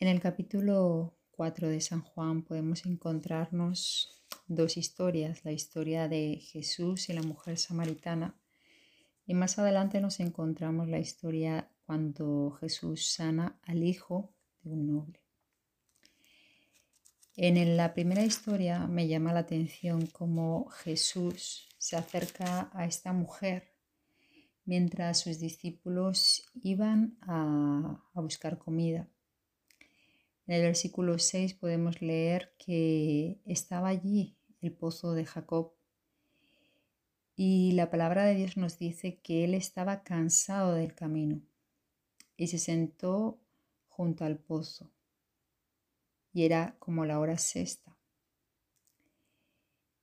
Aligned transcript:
En 0.00 0.08
el 0.08 0.18
capítulo 0.18 1.12
4 1.32 1.68
de 1.68 1.82
San 1.82 2.00
Juan 2.00 2.40
podemos 2.40 2.86
encontrarnos 2.86 4.24
dos 4.48 4.78
historias, 4.78 5.44
la 5.44 5.52
historia 5.52 6.08
de 6.08 6.36
Jesús 6.36 7.10
y 7.10 7.12
la 7.12 7.20
mujer 7.20 7.58
samaritana. 7.58 8.34
Y 9.26 9.34
más 9.34 9.58
adelante 9.58 10.00
nos 10.00 10.18
encontramos 10.20 10.88
la 10.88 10.98
historia 10.98 11.70
cuando 11.84 12.50
Jesús 12.52 13.12
sana 13.12 13.60
al 13.64 13.84
hijo 13.84 14.32
de 14.62 14.70
un 14.70 14.86
noble. 14.86 15.20
En 17.36 17.76
la 17.76 17.92
primera 17.92 18.24
historia 18.24 18.86
me 18.86 19.06
llama 19.06 19.34
la 19.34 19.40
atención 19.40 20.06
cómo 20.06 20.70
Jesús 20.70 21.68
se 21.76 21.96
acerca 21.96 22.70
a 22.72 22.86
esta 22.86 23.12
mujer 23.12 23.74
mientras 24.64 25.20
sus 25.20 25.38
discípulos 25.38 26.50
iban 26.54 27.18
a, 27.20 28.02
a 28.14 28.20
buscar 28.22 28.56
comida. 28.56 29.06
En 30.50 30.56
el 30.56 30.62
versículo 30.62 31.16
6 31.16 31.54
podemos 31.54 32.02
leer 32.02 32.56
que 32.58 33.40
estaba 33.44 33.86
allí 33.86 34.36
el 34.60 34.72
pozo 34.72 35.12
de 35.14 35.24
Jacob 35.24 35.74
y 37.36 37.70
la 37.70 37.88
palabra 37.88 38.24
de 38.24 38.34
Dios 38.34 38.56
nos 38.56 38.76
dice 38.76 39.20
que 39.20 39.44
él 39.44 39.54
estaba 39.54 40.02
cansado 40.02 40.74
del 40.74 40.92
camino 40.92 41.40
y 42.36 42.48
se 42.48 42.58
sentó 42.58 43.38
junto 43.86 44.24
al 44.24 44.38
pozo 44.38 44.90
y 46.32 46.46
era 46.46 46.74
como 46.80 47.04
la 47.04 47.20
hora 47.20 47.38
sexta. 47.38 47.96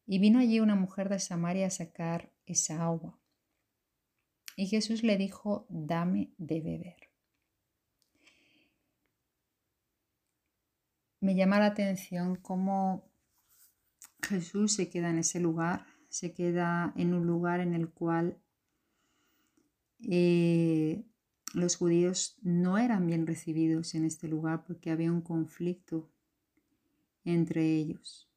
Y 0.05 0.19
vino 0.19 0.39
allí 0.39 0.61
una 0.61 0.75
mujer 0.75 1.09
de 1.09 1.19
Samaria 1.19 1.67
a 1.67 1.71
sacar 1.71 2.31
esa 2.45 2.85
agua. 2.85 3.19
Y 4.55 4.67
Jesús 4.67 5.03
le 5.03 5.17
dijo, 5.17 5.65
dame 5.67 6.31
de 6.37 6.61
beber. 6.61 7.06
Me 11.27 11.35
llama 11.35 11.59
la 11.59 11.65
atención 11.65 12.37
cómo 12.37 13.11
Jesús 14.23 14.71
se 14.71 14.89
queda 14.89 15.09
en 15.09 15.17
ese 15.17 15.41
lugar, 15.41 15.85
se 16.07 16.33
queda 16.33 16.93
en 16.95 17.13
un 17.13 17.27
lugar 17.27 17.59
en 17.59 17.73
el 17.73 17.89
cual 17.89 18.41
eh, 20.09 21.03
los 21.53 21.75
judíos 21.75 22.37
no 22.43 22.77
eran 22.77 23.07
bien 23.07 23.27
recibidos 23.27 23.93
en 23.93 24.05
este 24.05 24.29
lugar 24.29 24.63
porque 24.63 24.89
había 24.89 25.11
un 25.11 25.19
conflicto 25.19 26.09
entre 27.25 27.75
ellos. 27.75 28.31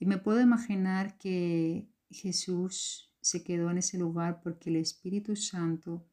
Y 0.00 0.06
me 0.06 0.18
puedo 0.18 0.40
imaginar 0.40 1.16
que 1.16 1.88
Jesús 2.10 3.14
se 3.20 3.44
quedó 3.44 3.70
en 3.70 3.78
ese 3.78 3.98
lugar 3.98 4.40
porque 4.42 4.68
el 4.68 4.74
Espíritu 4.78 5.36
Santo 5.36 6.04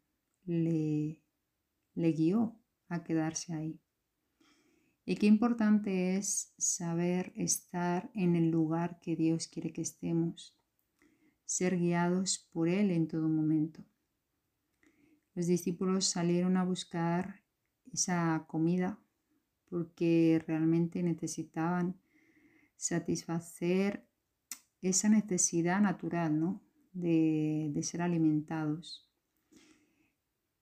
le, 0.45 1.23
le 1.95 2.11
guió 2.11 2.61
a 2.87 3.03
quedarse 3.03 3.55
ahí. 3.55 3.81
Y 5.09 5.15
qué 5.15 5.25
importante 5.25 6.17
es 6.17 6.53
saber 6.57 7.31
estar 7.37 8.11
en 8.13 8.35
el 8.35 8.51
lugar 8.51 8.99
que 8.99 9.15
Dios 9.15 9.47
quiere 9.47 9.71
que 9.71 9.81
estemos, 9.81 10.59
ser 11.45 11.79
guiados 11.79 12.49
por 12.51 12.67
Él 12.67 12.91
en 12.91 13.07
todo 13.07 13.29
momento. 13.29 13.85
Los 15.33 15.47
discípulos 15.47 16.07
salieron 16.07 16.57
a 16.57 16.65
buscar 16.65 17.41
esa 17.93 18.43
comida 18.49 18.99
porque 19.69 20.43
realmente 20.45 21.01
necesitaban 21.01 21.97
satisfacer 22.75 24.05
esa 24.81 25.07
necesidad 25.07 25.79
natural 25.79 26.37
¿no? 26.37 26.61
de, 26.91 27.69
de 27.73 27.81
ser 27.81 28.01
alimentados. 28.01 29.09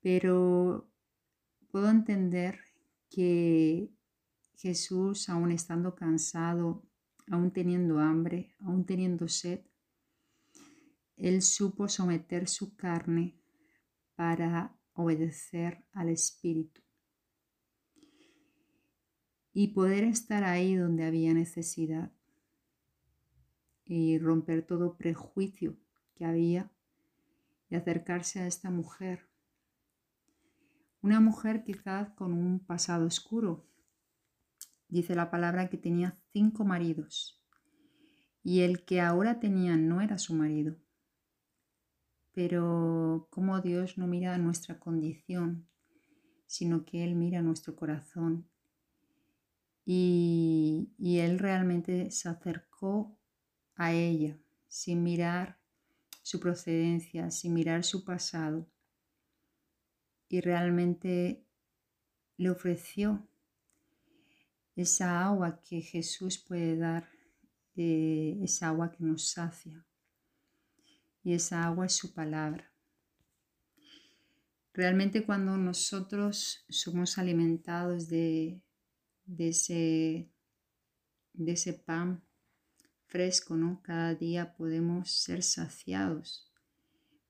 Pero 0.02 0.88
puedo 1.72 1.90
entender 1.90 2.60
que 3.10 3.95
Jesús, 4.58 5.30
aún 5.30 5.52
estando 5.52 5.96
cansado, 5.96 6.84
aún 7.30 7.52
teniendo 7.52 8.00
hambre, 8.00 8.56
aún 8.60 8.86
teniendo 8.86 9.28
sed, 9.28 9.62
él 11.18 11.42
supo 11.42 11.88
someter 11.88 12.48
su 12.48 12.76
carne 12.76 13.40
para 14.16 14.78
obedecer 14.94 15.86
al 15.94 16.10
Espíritu 16.10 16.82
y 19.54 19.70
poder 19.70 20.04
estar 20.04 20.44
ahí 20.44 20.76
donde 20.76 21.06
había 21.06 21.34
necesidad 21.34 22.12
y 23.86 24.18
romper 24.20 24.66
todo 24.66 24.98
prejuicio 24.98 25.78
que 26.16 26.26
había 26.26 26.72
y 27.70 27.76
acercarse 27.76 28.42
a 28.42 28.48
esta 28.48 28.70
mujer. 28.70 29.30
Una 31.02 31.22
mujer 31.22 31.64
quizás 31.64 32.10
con 32.12 32.34
un 32.34 32.60
pasado 32.60 33.06
oscuro, 33.06 33.66
Dice 34.96 35.14
la 35.14 35.30
palabra 35.30 35.70
que 35.70 35.76
tenía 35.76 36.16
cinco 36.32 36.64
maridos 36.64 37.44
y 38.42 38.62
el 38.62 38.86
que 38.86 39.02
ahora 39.02 39.42
tenía 39.42 39.76
no 39.76 40.00
era 40.00 40.18
su 40.18 40.34
marido. 40.34 40.78
Pero 42.32 43.28
como 43.30 43.60
Dios 43.60 43.98
no 43.98 44.08
mira 44.08 44.38
nuestra 44.38 44.80
condición, 44.80 45.68
sino 46.46 46.86
que 46.86 47.04
Él 47.04 47.16
mira 47.16 47.42
nuestro 47.42 47.76
corazón. 47.76 48.50
Y, 49.84 50.94
y 50.98 51.18
Él 51.18 51.40
realmente 51.40 52.10
se 52.12 52.30
acercó 52.30 53.20
a 53.76 53.92
ella 53.92 54.40
sin 54.70 55.04
mirar 55.04 55.60
su 56.22 56.40
procedencia, 56.40 57.32
sin 57.32 57.54
mirar 57.54 57.84
su 57.84 58.06
pasado. 58.06 58.66
Y 60.30 60.40
realmente 60.40 61.46
le 62.38 62.50
ofreció 62.50 63.28
esa 64.76 65.26
agua 65.26 65.62
que 65.62 65.82
Jesús 65.82 66.38
puede 66.38 66.78
dar, 66.78 67.08
eh, 67.76 68.38
esa 68.44 68.70
agua 68.70 68.92
que 68.92 69.04
nos 69.04 69.30
sacia. 69.30 69.86
Y 71.24 71.34
esa 71.34 71.64
agua 71.64 71.86
es 71.86 71.94
su 71.94 72.14
palabra. 72.14 72.72
Realmente 74.74 75.26
cuando 75.26 75.58
nosotros 75.58 76.66
somos 76.70 77.18
alimentados 77.18 78.10
de, 78.10 78.62
de, 79.26 79.48
ese, 79.50 80.30
de 81.34 81.52
ese 81.54 81.74
pan 81.74 82.24
fresco, 83.06 83.56
¿no? 83.56 83.82
Cada 83.82 84.14
día 84.14 84.54
podemos 84.56 85.12
ser 85.12 85.44
saciados, 85.44 86.52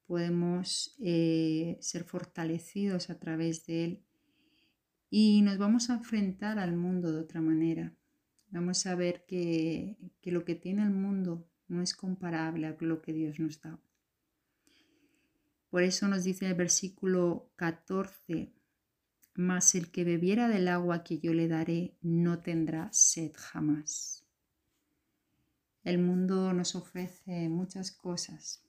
podemos 0.08 0.96
eh, 1.00 1.78
ser 1.82 2.04
fortalecidos 2.04 3.12
a 3.12 3.20
través 3.20 3.66
de 3.68 3.84
él 3.84 4.05
y 5.18 5.42
nos 5.44 5.58
vamos 5.58 5.90
a 5.90 5.94
enfrentar 5.94 6.60
al 6.60 6.76
mundo 6.76 7.14
de 7.14 7.22
otra 7.22 7.40
manera. 7.40 7.96
Vamos 8.50 8.86
a 8.86 8.96
ver 8.96 9.24
que, 9.26 9.96
lo 10.24 10.44
que 10.44 10.56
tiene 10.56 10.84
el 10.84 10.90
mundo 10.90 11.48
no 11.70 11.82
es 11.82 11.94
comparable 11.94 12.68
a 12.68 12.76
lo 12.82 13.02
que 13.02 13.14
Dios 13.14 13.40
nos 13.40 13.62
da. 13.62 13.80
Por 15.70 15.84
eso 15.84 16.10
nos 16.10 16.26
dice 16.26 16.48
el 16.48 16.54
versículo 16.56 17.50
14, 17.56 18.52
mas 19.36 19.74
el 19.76 19.90
que 19.90 20.04
bebiera 20.04 20.50
del 20.50 20.68
agua 20.68 21.06
que 21.06 21.18
yo 21.20 21.34
le 21.34 21.48
daré 21.48 21.96
no 22.02 22.40
tendrá 22.40 22.90
sed 22.92 23.32
jamás. 23.38 24.26
El 25.86 26.00
mundo 26.00 26.52
nos 26.52 26.76
ofrece 26.76 27.48
muchas 27.48 27.90
cosas, 27.90 28.66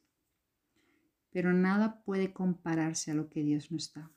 pero 1.33 1.53
nada 1.53 2.05
puede 2.05 2.33
compararse 2.33 3.11
a 3.11 3.15
lo 3.15 3.29
que 3.29 3.43
Dios 3.43 3.73
nos 3.73 3.93
da. 3.93 4.13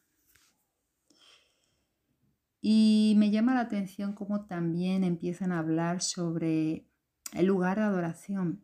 Y 2.62 3.14
me 3.18 3.32
llama 3.32 3.54
la 3.54 3.62
atención 3.62 4.14
cómo 4.14 4.46
también 4.46 5.04
empiezan 5.04 5.52
a 5.52 5.60
hablar 5.60 6.02
sobre 6.02 6.86
el 7.34 7.46
lugar 7.46 7.78
de 7.78 7.84
adoración. 7.84 8.64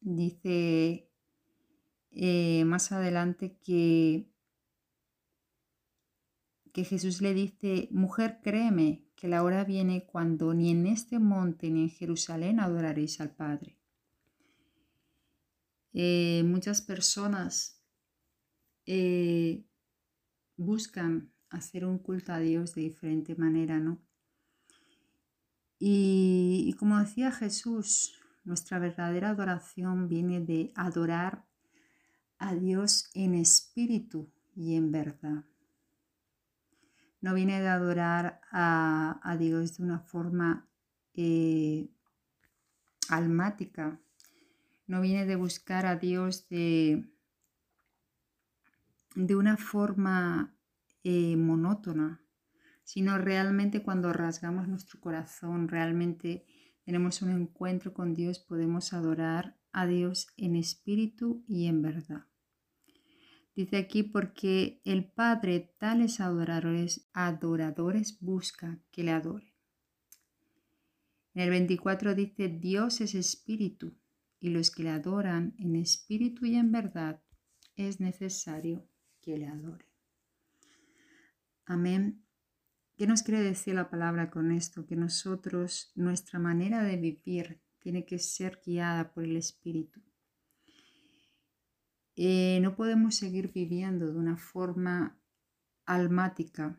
Dice 0.00 1.10
eh, 2.10 2.64
más 2.66 2.92
adelante 2.92 3.56
que, 3.64 4.28
que 6.72 6.84
Jesús 6.84 7.22
le 7.22 7.32
dice, 7.32 7.88
mujer, 7.90 8.40
créeme 8.42 9.06
que 9.14 9.28
la 9.28 9.42
hora 9.42 9.64
viene 9.64 10.04
cuando 10.04 10.52
ni 10.52 10.70
en 10.70 10.86
este 10.86 11.18
monte 11.18 11.70
ni 11.70 11.82
en 11.82 11.90
Jerusalén 11.90 12.60
adoraréis 12.60 13.20
al 13.20 13.34
Padre. 13.34 13.78
Eh, 15.94 16.42
muchas 16.44 16.82
personas 16.82 17.82
eh, 18.86 19.64
buscan 20.56 21.31
hacer 21.52 21.84
un 21.84 21.98
culto 21.98 22.32
a 22.32 22.38
Dios 22.38 22.74
de 22.74 22.82
diferente 22.82 23.34
manera, 23.36 23.78
¿no? 23.78 24.00
Y, 25.84 26.74
como 26.78 26.98
decía 26.98 27.32
Jesús, 27.32 28.14
nuestra 28.44 28.78
verdadera 28.78 29.30
adoración 29.30 30.08
viene 30.08 30.40
de 30.40 30.72
adorar 30.76 31.44
a 32.38 32.54
Dios 32.54 33.10
en 33.14 33.34
espíritu 33.34 34.30
y 34.54 34.76
en 34.76 34.92
verdad. 34.92 35.44
No 37.20 37.34
viene 37.34 37.60
de 37.60 37.68
adorar 37.68 38.40
a, 38.52 39.36
Dios 39.40 39.76
de 39.76 39.82
una 39.82 39.98
forma 39.98 40.68
eh, 41.14 41.88
almática. 43.08 44.00
No 44.86 45.00
viene 45.00 45.26
de 45.26 45.34
buscar 45.34 45.86
a 45.86 45.96
Dios 45.96 46.48
de, 46.48 47.12
de 49.16 49.34
una 49.34 49.56
forma 49.56 50.54
eh, 51.04 51.36
monótona, 51.36 52.22
sino 52.84 53.18
realmente 53.18 53.82
cuando 53.82 54.12
rasgamos 54.12 54.68
nuestro 54.68 55.00
corazón, 55.00 55.68
realmente 55.68 56.46
tenemos 56.84 57.22
un 57.22 57.30
encuentro 57.30 57.94
con 57.94 58.14
Dios, 58.14 58.38
podemos 58.38 58.92
adorar 58.92 59.56
a 59.72 59.86
Dios 59.86 60.28
en 60.36 60.56
espíritu 60.56 61.44
y 61.46 61.66
en 61.66 61.82
verdad. 61.82 62.26
Dice 63.54 63.76
aquí 63.76 64.02
porque 64.02 64.80
el 64.84 65.10
Padre 65.10 65.74
tales 65.78 66.20
adoradores, 66.20 67.08
adoradores 67.12 68.18
busca 68.20 68.80
que 68.90 69.02
le 69.02 69.12
adoren. 69.12 69.52
En 71.34 71.42
el 71.42 71.50
24 71.50 72.14
dice, 72.14 72.48
Dios 72.48 73.00
es 73.00 73.14
espíritu 73.14 73.94
y 74.40 74.50
los 74.50 74.70
que 74.70 74.82
le 74.82 74.90
adoran 74.90 75.54
en 75.58 75.76
espíritu 75.76 76.46
y 76.46 76.56
en 76.56 76.72
verdad 76.72 77.22
es 77.76 78.00
necesario 78.00 78.86
que 79.20 79.38
le 79.38 79.46
adoren. 79.46 79.91
Amén. 81.66 82.24
¿Qué 82.96 83.06
nos 83.06 83.22
quiere 83.22 83.42
decir 83.42 83.74
la 83.74 83.90
palabra 83.90 84.30
con 84.30 84.52
esto? 84.52 84.86
Que 84.86 84.96
nosotros, 84.96 85.92
nuestra 85.94 86.38
manera 86.38 86.82
de 86.82 86.96
vivir 86.96 87.60
tiene 87.78 88.04
que 88.04 88.18
ser 88.18 88.60
guiada 88.64 89.12
por 89.12 89.24
el 89.24 89.36
Espíritu. 89.36 90.00
Eh, 92.14 92.58
no 92.60 92.76
podemos 92.76 93.14
seguir 93.14 93.52
viviendo 93.52 94.12
de 94.12 94.18
una 94.18 94.36
forma 94.36 95.18
almática. 95.86 96.78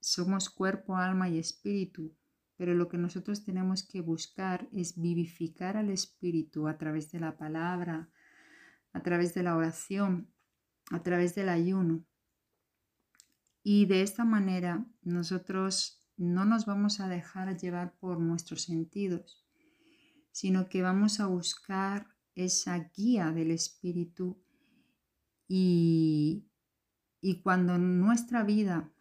Somos 0.00 0.50
cuerpo, 0.50 0.96
alma 0.96 1.28
y 1.28 1.38
espíritu, 1.38 2.16
pero 2.56 2.74
lo 2.74 2.88
que 2.88 2.98
nosotros 2.98 3.44
tenemos 3.44 3.86
que 3.86 4.00
buscar 4.00 4.68
es 4.72 5.00
vivificar 5.00 5.76
al 5.76 5.90
espíritu 5.90 6.66
a 6.66 6.76
través 6.76 7.12
de 7.12 7.20
la 7.20 7.36
palabra, 7.36 8.10
a 8.92 9.02
través 9.02 9.32
de 9.34 9.42
la 9.42 9.56
oración, 9.56 10.32
a 10.90 11.02
través 11.02 11.34
del 11.34 11.48
ayuno. 11.48 12.04
Y 13.72 13.86
de 13.86 14.02
esta 14.02 14.24
manera 14.24 14.84
nosotros 15.02 16.04
no 16.16 16.44
nos 16.44 16.66
vamos 16.66 16.98
a 16.98 17.06
dejar 17.06 17.56
llevar 17.56 17.96
por 18.00 18.18
nuestros 18.18 18.62
sentidos, 18.62 19.46
sino 20.32 20.68
que 20.68 20.82
vamos 20.82 21.20
a 21.20 21.26
buscar 21.26 22.08
esa 22.34 22.90
guía 22.92 23.30
del 23.30 23.52
Espíritu 23.52 24.42
y, 25.46 26.48
y 27.20 27.42
cuando 27.42 27.78
nuestra 27.78 28.42
vida 28.42 28.92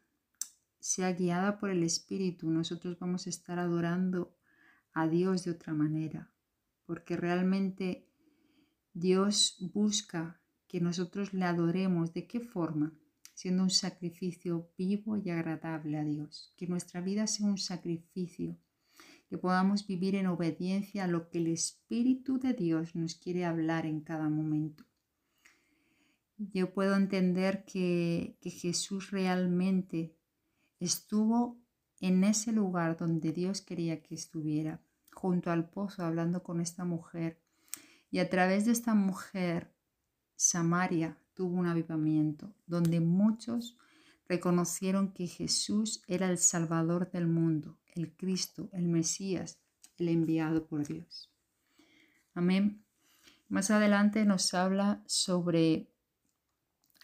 sea 0.78 1.14
guiada 1.14 1.58
por 1.58 1.72
el 1.72 1.82
Espíritu, 1.82 2.52
nosotros 2.52 3.00
vamos 3.00 3.26
a 3.26 3.32
estar 3.32 3.58
adorando 3.58 4.38
a 4.94 5.08
Dios 5.08 5.46
de 5.46 5.50
otra 5.50 5.74
manera, 5.74 6.32
porque 6.86 7.18
realmente 7.18 8.08
Dios 8.94 9.58
busca 9.74 10.40
que 10.68 10.80
nosotros 10.80 11.34
le 11.34 11.46
adoremos. 11.46 12.14
¿De 12.14 12.28
qué 12.28 12.40
forma? 12.40 12.94
Siendo 13.40 13.64
un 13.64 13.70
sacrificio 13.70 14.70
vivo 14.78 15.16
y 15.16 15.30
agradable 15.30 15.98
a 15.98 16.04
Dios. 16.04 16.54
Que 16.58 16.68
nuestra 16.68 17.00
vida 17.00 17.26
sea 17.26 17.48
un 17.48 17.58
sacrificio 17.58 18.58
que 19.30 19.38
podamos 19.38 19.88
vivir 19.88 20.16
en 20.16 20.28
obediencia 20.28 21.06
a 21.06 21.08
lo 21.08 21.30
que 21.30 21.38
el 21.38 21.48
Espíritu 21.48 22.38
de 22.38 22.52
Dios 22.52 22.96
nos 22.96 23.16
quiere 23.16 23.46
hablar 23.46 23.86
en 23.86 24.02
cada 24.02 24.28
momento. 24.28 24.84
Yo 26.36 26.74
puedo 26.74 26.98
entender 26.98 27.64
que, 27.64 28.38
que 28.42 28.50
Jesús 28.50 29.12
realmente 29.12 30.18
estuvo 30.82 31.62
en 32.02 32.26
ese 32.26 32.52
lugar 32.52 32.98
donde 32.98 33.32
Dios 33.32 33.62
quería 33.62 34.04
que 34.04 34.16
estuviera, 34.16 34.82
junto 35.14 35.50
al 35.50 35.70
pozo, 35.70 36.04
hablando 36.04 36.44
con 36.44 36.60
esta 36.60 36.84
mujer. 36.84 37.42
Y 38.12 38.20
a 38.20 38.30
través 38.30 38.66
de 38.66 38.74
esta 38.74 38.96
mujer, 38.96 39.74
Samaria 40.36 41.18
tuvo 41.40 41.58
un 41.58 41.68
avivamiento, 41.68 42.54
donde 42.68 43.00
muchos 43.00 43.78
reconocieron 44.28 45.14
que 45.14 45.26
Jesús 45.26 46.04
era 46.06 46.30
el 46.30 46.38
Salvador 46.38 47.10
del 47.12 47.28
mundo, 47.28 47.78
el 47.96 48.14
Cristo, 48.14 48.68
el 48.74 48.90
Mesías, 48.90 49.58
el 49.98 50.10
enviado 50.10 50.66
por 50.66 50.86
Dios. 50.86 51.32
Amén. 52.34 52.84
Más 53.48 53.72
adelante 53.72 54.26
nos 54.26 54.54
habla 54.54 55.02
sobre 55.06 55.88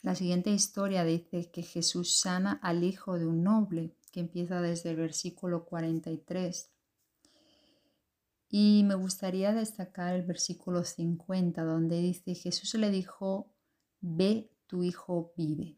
la 0.02 0.16
siguiente 0.16 0.50
historia. 0.50 1.06
Dice 1.06 1.50
que 1.50 1.64
Jesús 1.64 2.18
sana 2.20 2.60
al 2.62 2.84
hijo 2.84 3.18
de 3.18 3.28
un 3.28 3.42
noble, 3.42 3.96
que 4.12 4.20
empieza 4.20 4.60
desde 4.60 4.90
el 4.90 4.98
versículo 4.98 5.64
43. 5.64 6.74
Y 8.50 8.84
me 8.86 8.96
gustaría 8.96 9.54
destacar 9.54 10.14
el 10.14 10.24
versículo 10.24 10.84
50, 10.84 11.64
donde 11.64 12.02
dice, 12.02 12.36
Jesús 12.36 12.74
le 12.74 12.92
dijo, 12.92 13.55
ve, 14.06 14.52
tu 14.68 14.84
hijo 14.84 15.34
vive 15.36 15.78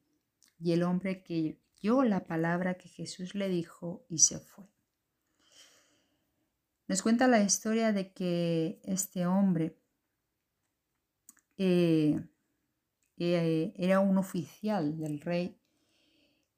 y 0.59 0.74
el 0.74 0.83
hombre 0.83 1.24
que 1.24 1.59
oyó 1.77 2.03
la 2.03 2.25
palabra 2.25 2.77
que 2.77 2.89
Jesús 2.89 3.35
le 3.35 3.47
dijo 3.47 4.06
y 4.09 4.19
se 4.19 4.39
fue. 4.39 4.65
Nos 6.88 7.01
cuenta 7.01 7.27
la 7.27 7.41
historia 7.41 7.91
de 7.91 8.12
que 8.12 8.79
este 8.83 9.25
hombre 9.25 9.77
eh, 11.57 12.19
eh, 13.18 13.74
era 13.75 14.00
un 14.00 14.18
oficial 14.18 14.97
del 14.97 15.21
rey 15.21 15.59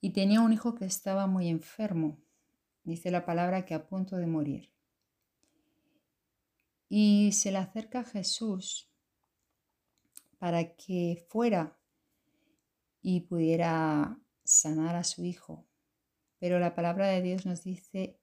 y 0.02 0.12
tenía 0.12 0.42
un 0.42 0.54
hijo 0.54 0.76
que 0.76 0.86
estaba 0.86 1.28
muy 1.28 1.50
enfermo, 1.50 2.20
dice 2.84 3.12
la 3.12 3.26
palabra 3.26 3.66
que 3.66 3.74
a 3.74 3.88
punto 3.88 4.18
de 4.18 4.28
morir. 4.28 4.72
Y 6.88 7.32
se 7.34 7.52
le 7.52 7.58
acerca 7.60 8.00
a 8.00 8.04
Jesús 8.04 8.89
para 10.40 10.76
que 10.76 11.26
fuera 11.30 11.78
y 13.02 13.22
pudiera 13.22 14.20
sanar 14.44 14.96
a 14.96 15.04
su 15.04 15.24
hijo. 15.24 15.68
Pero 16.40 16.60
la 16.60 16.74
palabra 16.74 17.08
de 17.08 17.22
Dios 17.22 17.46
nos 17.46 17.64
dice 17.64 18.18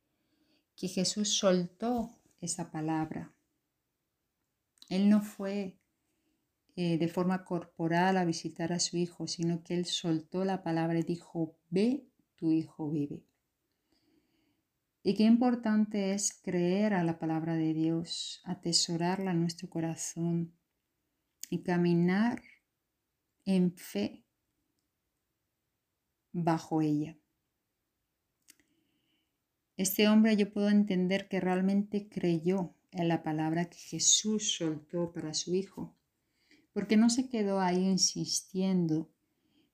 que 0.74 0.88
Jesús 0.88 1.28
soltó 1.38 2.10
esa 2.40 2.70
palabra. 2.70 3.32
Él 4.88 5.08
no 5.10 5.20
fue 5.20 5.78
eh, 6.74 6.98
de 6.98 7.08
forma 7.08 7.44
corporal 7.44 8.16
a 8.16 8.24
visitar 8.24 8.72
a 8.72 8.80
su 8.80 8.96
hijo, 8.96 9.26
sino 9.26 9.62
que 9.62 9.74
él 9.74 9.84
soltó 9.84 10.44
la 10.44 10.62
palabra 10.62 10.98
y 10.98 11.02
dijo, 11.02 11.58
ve, 11.70 12.08
tu 12.36 12.50
hijo 12.50 12.90
vive. 12.90 13.24
Y 15.02 15.14
qué 15.14 15.22
importante 15.22 16.12
es 16.12 16.32
creer 16.42 16.92
a 16.94 17.04
la 17.04 17.18
palabra 17.18 17.54
de 17.54 17.72
Dios, 17.74 18.40
atesorarla 18.44 19.30
en 19.30 19.40
nuestro 19.40 19.70
corazón 19.70 20.52
y 21.50 21.62
caminar 21.62 22.42
en 23.44 23.72
fe 23.72 24.24
bajo 26.32 26.82
ella. 26.82 27.16
Este 29.76 30.08
hombre 30.08 30.36
yo 30.36 30.52
puedo 30.52 30.70
entender 30.70 31.28
que 31.28 31.40
realmente 31.40 32.08
creyó 32.08 32.74
en 32.92 33.08
la 33.08 33.22
palabra 33.22 33.66
que 33.66 33.76
Jesús 33.76 34.56
soltó 34.56 35.12
para 35.12 35.34
su 35.34 35.54
hijo, 35.54 35.94
porque 36.72 36.96
no 36.96 37.10
se 37.10 37.28
quedó 37.28 37.60
ahí 37.60 37.84
insistiendo, 37.84 39.10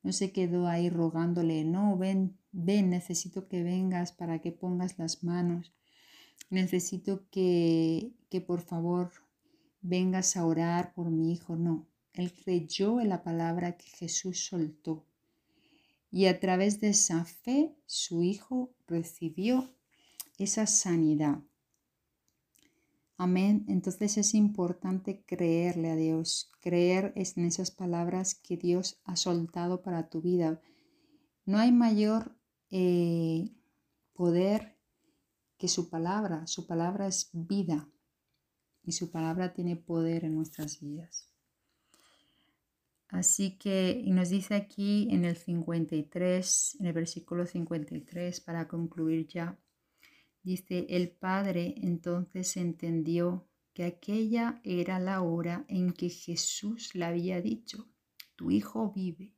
no 0.03 0.13
se 0.13 0.33
quedó 0.33 0.67
ahí 0.67 0.91
rogándole, 0.91 1.65
no, 1.65 1.97
ven, 1.97 2.37
ven, 2.51 2.91
necesito 2.91 3.47
que 3.47 3.63
vengas 3.63 4.13
para 4.13 4.41
que 4.41 4.51
pongas 4.51 4.99
las 4.99 5.23
manos, 5.23 5.73
necesito 6.51 7.29
que, 7.31 8.13
que 8.29 8.41
por 8.41 8.61
favor 8.61 9.13
vengas 9.83 10.37
a 10.37 10.47
orar 10.47 10.95
por 10.95 11.11
mi 11.11 11.33
hijo, 11.33 11.57
no, 11.57 11.87
él 12.15 12.33
creyó 12.33 13.01
en 13.01 13.09
la 13.09 13.23
palabra 13.23 13.77
que 13.77 13.87
Jesús 13.87 14.47
soltó 14.47 15.05
y 16.13 16.27
a 16.27 16.39
través 16.39 16.79
de 16.79 16.91
esa 16.91 17.25
fe 17.25 17.75
su 17.87 18.23
hijo 18.23 18.75
recibió 18.87 19.75
esa 20.39 20.67
sanidad. 20.67 21.43
Amén. 23.17 23.65
Entonces 23.67 24.19
es 24.19 24.35
importante 24.35 25.25
creerle 25.25 25.91
a 25.91 25.97
Dios, 25.97 26.51
creer 26.61 27.15
en 27.17 27.47
esas 27.47 27.71
palabras 27.71 28.35
que 28.35 28.59
Dios 28.59 29.01
ha 29.05 29.17
soltado 29.17 29.81
para 29.83 30.11
tu 30.11 30.21
vida. 30.21 30.61
No 31.47 31.59
hay 31.59 31.73
mayor 31.73 32.37
eh, 32.71 33.51
poder 34.13 34.77
que 35.57 35.69
su 35.69 35.89
palabra. 35.89 36.47
Su 36.47 36.67
palabra 36.67 37.07
es 37.07 37.31
vida 37.33 37.89
y 38.85 38.93
su 38.93 39.11
palabra 39.11 39.53
tiene 39.53 39.77
poder 39.77 40.25
en 40.25 40.35
nuestras 40.35 40.81
vidas. 40.81 41.29
Así 43.09 43.59
que, 43.59 44.01
y 44.03 44.11
nos 44.11 44.31
dice 44.31 44.55
aquí 44.55 45.09
en 45.11 45.27
el 45.27 45.37
53, 45.37 46.79
en 46.81 46.87
el 46.87 46.93
versículo 46.95 47.45
53, 47.45 48.41
para 48.41 48.67
concluir 48.67 49.27
ya, 49.27 49.59
dice, 50.43 50.87
el 50.89 51.11
Padre 51.11 51.75
entonces 51.83 52.57
entendió 52.57 53.47
que 53.75 53.85
aquella 53.85 54.61
era 54.65 54.99
la 54.99 55.21
hora 55.21 55.67
en 55.69 55.93
que 55.93 56.09
Jesús 56.09 56.95
le 56.95 57.05
había 57.05 57.43
dicho, 57.43 57.87
tu 58.35 58.51
Hijo 58.51 58.93
vive, 58.93 59.35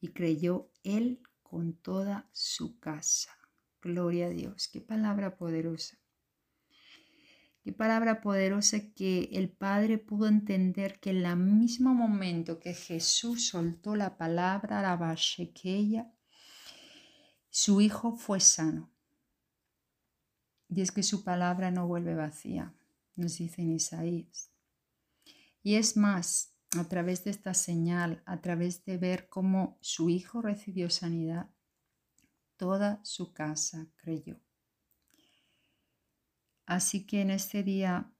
y 0.00 0.08
creyó 0.08 0.70
él 0.82 1.22
con 1.42 1.72
toda 1.72 2.28
su 2.32 2.78
casa. 2.78 3.30
Gloria 3.80 4.26
a 4.26 4.30
Dios, 4.30 4.68
qué 4.68 4.82
palabra 4.82 5.38
poderosa. 5.38 6.03
Qué 7.64 7.72
palabra 7.72 8.20
poderosa 8.20 8.92
que 8.94 9.30
el 9.32 9.48
Padre 9.48 9.96
pudo 9.96 10.28
entender 10.28 11.00
que 11.00 11.08
en 11.10 11.24
el 11.24 11.36
mismo 11.38 11.94
momento 11.94 12.60
que 12.60 12.74
Jesús 12.74 13.48
soltó 13.48 13.96
la 13.96 14.18
palabra, 14.18 14.82
la 14.82 15.16
ella 15.64 16.12
su 17.48 17.80
hijo 17.80 18.16
fue 18.16 18.40
sano. 18.40 18.92
Y 20.68 20.82
es 20.82 20.92
que 20.92 21.02
su 21.02 21.24
palabra 21.24 21.70
no 21.70 21.86
vuelve 21.86 22.14
vacía, 22.14 22.74
nos 23.16 23.38
dice 23.38 23.62
en 23.62 23.72
Isaías. 23.72 24.50
Y 25.62 25.76
es 25.76 25.96
más, 25.96 26.54
a 26.76 26.86
través 26.86 27.24
de 27.24 27.30
esta 27.30 27.54
señal, 27.54 28.22
a 28.26 28.42
través 28.42 28.84
de 28.84 28.98
ver 28.98 29.30
cómo 29.30 29.78
su 29.80 30.10
hijo 30.10 30.42
recibió 30.42 30.90
sanidad, 30.90 31.48
toda 32.58 33.00
su 33.04 33.32
casa 33.32 33.86
creyó. 33.96 34.38
Así 36.66 37.06
que 37.06 37.20
en 37.20 37.30
este 37.30 37.62
día 37.62 38.10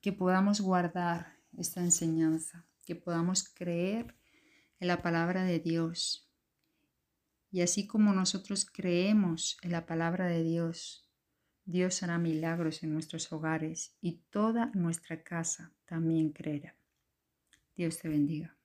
que 0.00 0.12
podamos 0.12 0.60
guardar 0.60 1.38
esta 1.56 1.80
enseñanza, 1.80 2.66
que 2.84 2.96
podamos 2.96 3.48
creer 3.48 4.16
en 4.80 4.88
la 4.88 5.00
palabra 5.00 5.44
de 5.44 5.60
Dios. 5.60 6.28
Y 7.50 7.60
así 7.60 7.86
como 7.86 8.12
nosotros 8.12 8.66
creemos 8.66 9.58
en 9.62 9.70
la 9.70 9.86
palabra 9.86 10.26
de 10.26 10.42
Dios, 10.42 11.08
Dios 11.64 12.02
hará 12.02 12.18
milagros 12.18 12.82
en 12.82 12.92
nuestros 12.92 13.32
hogares 13.32 13.96
y 14.00 14.22
toda 14.30 14.72
nuestra 14.74 15.22
casa 15.22 15.72
también 15.84 16.30
creerá. 16.30 16.74
Dios 17.76 17.98
te 17.98 18.08
bendiga. 18.08 18.56